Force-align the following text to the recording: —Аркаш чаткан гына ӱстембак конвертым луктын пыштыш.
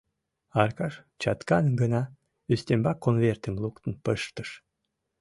—Аркаш 0.61 0.93
чаткан 1.21 1.65
гына 1.81 2.01
ӱстембак 2.53 2.97
конвертым 3.05 3.55
луктын 3.63 3.93
пыштыш. 4.03 4.49